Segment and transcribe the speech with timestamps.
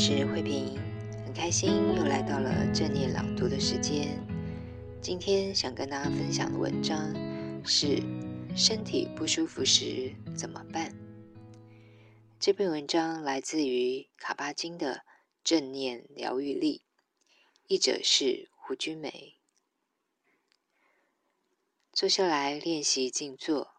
[0.00, 0.78] 是慧萍，
[1.26, 4.16] 很开心又来到了正念朗读的时间。
[5.02, 7.12] 今天想跟大家分享的文章
[7.64, 8.00] 是：
[8.56, 10.94] 身体不舒服时怎么办？
[12.38, 14.94] 这篇文章来自于卡巴金的
[15.42, 16.84] 《正念疗愈力》，
[17.66, 19.34] 译者是胡君梅。
[21.92, 23.72] 坐下来练习静坐，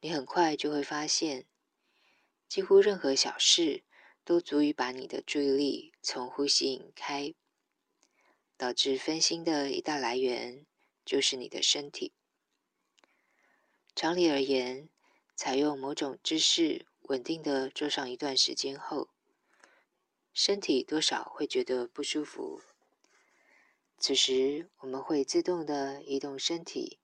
[0.00, 1.46] 你很快就会发现，
[2.48, 3.84] 几乎任何小事。
[4.30, 7.34] 都足以把你的注意力从呼吸引开，
[8.56, 10.64] 导致分心的一大来源
[11.04, 12.12] 就是你的身体。
[13.92, 14.88] 常理而言，
[15.34, 19.08] 采用某种姿势稳定的坐上一段时间后，
[20.32, 22.60] 身体多少会觉得不舒服。
[23.98, 27.00] 此时，我们会自动的移动身体，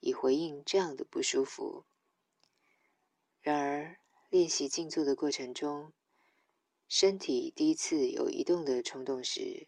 [0.00, 1.84] 以回应这样的不舒服。
[3.42, 3.98] 然而，
[4.30, 5.92] 练习静坐的过程中，
[6.94, 9.66] 身体第一次有移动的冲动时，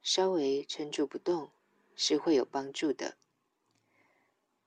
[0.00, 1.50] 稍微撑住不动
[1.94, 3.18] 是会有帮助的。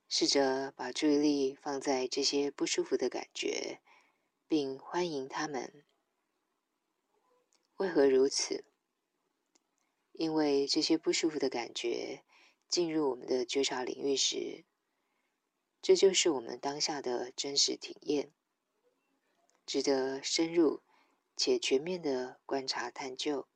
[0.07, 3.79] 试着把注意力放在这些不舒服的感觉，
[4.47, 5.83] 并欢迎他们。
[7.77, 8.63] 为何如此？
[10.11, 12.21] 因为这些不舒服的感觉
[12.67, 14.65] 进入我们的觉察领域时，
[15.81, 18.31] 这就是我们当下的真实体验，
[19.65, 20.83] 值得深入。
[21.39, 23.47] 且全面的观察探究，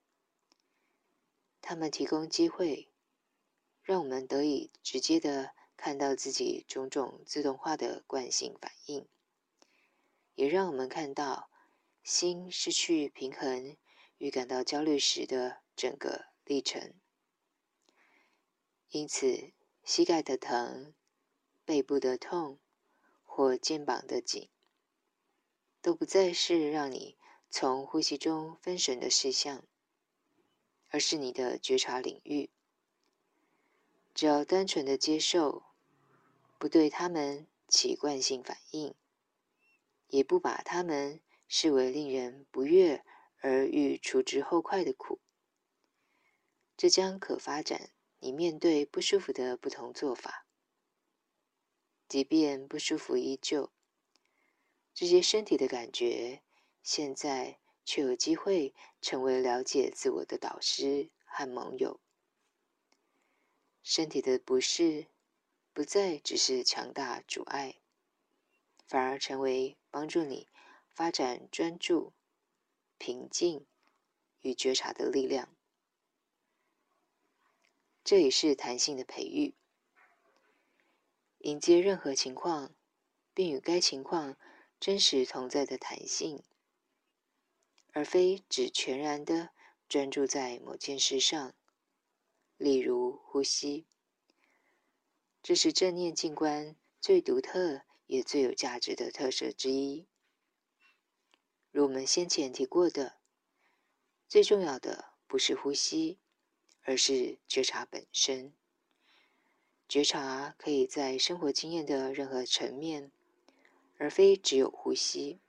[1.60, 2.88] 他们提供机会，
[3.82, 9.06] 让我们得以直接的看到自己种种自动化的惯性反应，
[10.34, 11.50] 也让我们看到
[12.02, 13.76] 心失去平衡
[14.18, 16.94] 与感到焦虑时的整个历程。
[18.92, 19.52] 因此，
[19.84, 20.94] 膝盖的疼、
[21.66, 22.62] 背部的痛
[23.26, 24.50] 或肩膀的紧，
[25.82, 27.18] 都不再是让你。
[27.56, 29.64] 从呼吸中分神的事项，
[30.90, 32.50] 而是你的觉察领域。
[34.16, 35.62] 只要单纯的接受，
[36.58, 38.96] 不对他们起惯性反应，
[40.08, 43.06] 也不把他们视为令人不悦
[43.42, 45.20] 而欲除之后快的苦，
[46.76, 50.48] 这将可发展你面对不舒服的不同做法。
[52.08, 53.72] 即便不舒服依旧，
[54.92, 56.42] 这些身体的感觉。
[56.84, 62.00] 现在却有机会成为了解自我的导师和盟友。
[63.82, 65.08] 身体的不适
[65.74, 67.76] 不再只是强大阻碍，
[68.86, 70.48] 反而成为帮助你
[70.90, 72.14] 发展专注、
[72.98, 73.66] 平静
[74.42, 75.56] 与觉察的力量。
[78.04, 79.56] 这也是弹性的培育，
[81.40, 82.76] 迎接任何情况，
[83.34, 84.38] 并与该情况
[84.80, 86.44] 真实同在的弹性。
[87.94, 89.52] 而非只全然的
[89.88, 91.54] 专注在某件事上，
[92.58, 93.86] 例如呼吸。
[95.42, 100.08] 这是正念静观最独特也最有价值的特色之一。
[101.72, 103.18] 如我们先前提过的，
[104.28, 106.18] 最重要的不是呼吸，
[106.82, 108.54] 而是觉察本身。
[109.88, 113.12] 觉察可以在生活经验的任何层面，
[113.98, 115.40] 而非只有呼吸。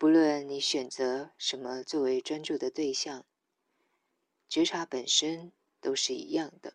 [0.00, 3.26] 不论你选择什么作为专注的对象，
[4.48, 6.72] 觉察本身都是一样的。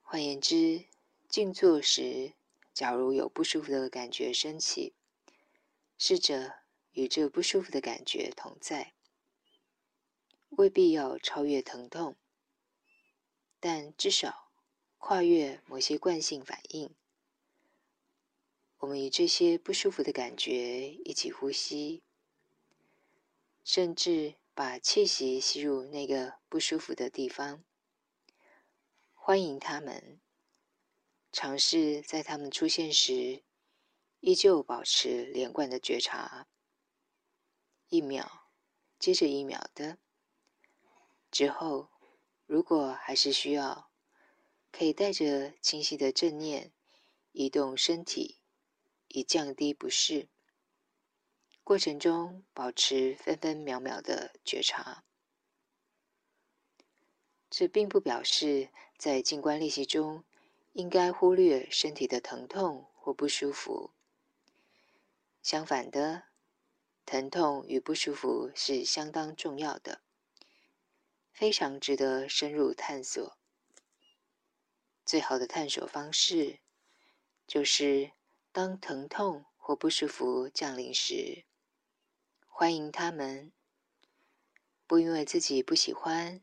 [0.00, 0.84] 换言之，
[1.28, 2.34] 静坐时，
[2.72, 4.94] 假如有不舒服的感觉升起，
[5.98, 6.60] 试着
[6.92, 8.92] 与这不舒服的感觉同在，
[10.50, 12.14] 未必要超越疼痛，
[13.58, 14.52] 但至少
[14.98, 16.94] 跨越某些惯性反应。
[18.84, 22.02] 我们与这些不舒服的感觉一起呼吸，
[23.64, 27.64] 甚至把气息吸入那个不舒服的地方，
[29.14, 30.20] 欢迎他们，
[31.32, 33.42] 尝试在他们出现时，
[34.20, 36.46] 依旧保持连贯的觉察，
[37.88, 38.50] 一秒
[38.98, 39.96] 接着一秒的。
[41.30, 41.88] 之后，
[42.44, 43.90] 如果还是需要，
[44.70, 46.74] 可以带着清晰的正念
[47.32, 48.42] 移动身体。
[49.14, 50.28] 以降低不适。
[51.62, 55.04] 过程中保持分分秒秒的觉察。
[57.48, 60.24] 这并不表示在静观练习中
[60.72, 63.92] 应该忽略身体的疼痛或不舒服。
[65.40, 66.24] 相反的，
[67.06, 70.00] 疼痛与不舒服是相当重要的，
[71.32, 73.38] 非常值得深入探索。
[75.04, 76.58] 最好的探索方式，
[77.46, 78.10] 就是
[78.54, 81.44] 当疼痛或不舒服降临时，
[82.46, 83.52] 欢迎他们，
[84.86, 86.40] 不因为自己不喜欢，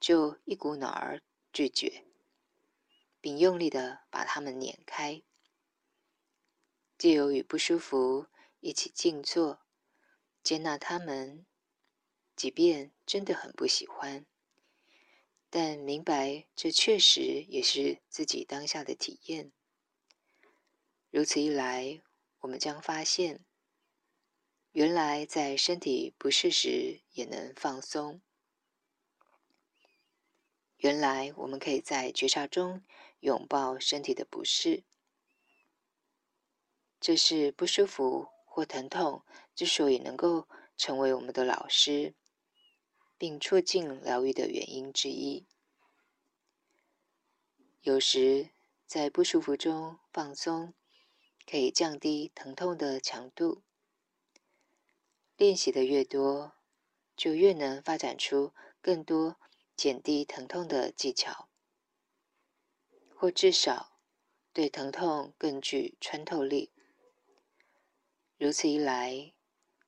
[0.00, 1.22] 就一股脑儿
[1.52, 2.04] 拒绝，
[3.20, 5.22] 并用力的把他们撵开。
[6.98, 8.26] 借由与不舒服
[8.58, 9.60] 一起静坐，
[10.42, 11.46] 接纳他们，
[12.34, 14.26] 即便真的很不喜欢，
[15.48, 19.52] 但明白这确实也是自己当下的体验。
[21.12, 22.00] 如此一来，
[22.40, 23.44] 我们将发现，
[24.70, 28.22] 原来在身体不适时也能放松。
[30.78, 32.82] 原来我们可以在觉察中
[33.20, 34.84] 拥抱身体的不适，
[36.98, 39.22] 这是不舒服或疼痛
[39.54, 40.48] 之所以能够
[40.78, 42.14] 成为我们的老师，
[43.18, 45.46] 并促进疗愈的原因之一。
[47.82, 48.48] 有时
[48.86, 50.72] 在不舒服中放松，
[51.46, 53.62] 可以降低疼痛的强度。
[55.36, 56.52] 练习的越多，
[57.16, 59.36] 就越能发展出更多。
[59.74, 61.48] 减低疼痛的技巧，
[63.16, 63.98] 或至少
[64.52, 66.70] 对疼痛更具穿透力。
[68.36, 69.32] 如此一来，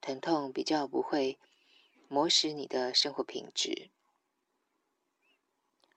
[0.01, 1.39] 疼痛比较不会
[2.09, 3.91] 磨蚀你的生活品质。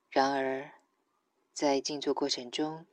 [0.09, 0.74] 然而，
[1.54, 2.86] 在静坐过程中，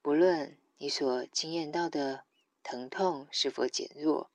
[0.00, 2.24] 不论你所经验到的
[2.62, 4.30] 疼痛是否减弱，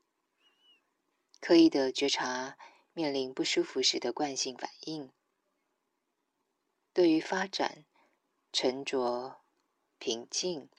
[1.40, 2.58] 刻意的觉察
[2.94, 5.12] 面临不舒服时的惯性反应。
[6.94, 7.86] 对于发展
[8.52, 9.42] 沉着、
[10.00, 10.70] 平静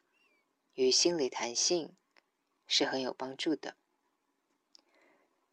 [0.75, 1.95] 与心理弹性
[2.67, 3.77] 是很有帮助的。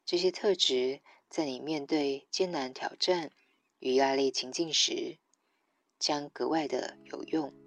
[0.05, 3.31] 这些特质在你面对艰难挑战
[3.79, 5.17] 与压力情境时，
[5.99, 7.66] 将格外的有用。